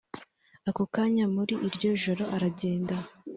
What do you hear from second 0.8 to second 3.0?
kanya muri iryo joro aragenda